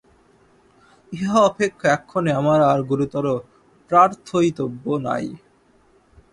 ইহা 1.11 1.39
অপেক্ষা 1.49 1.87
এক্ষণে 1.93 2.31
আমার 2.33 2.59
আর 2.71 2.79
গুরুতর 2.89 3.25
প্রার্থয়িতব্য 3.91 4.85
নাই। 5.07 5.25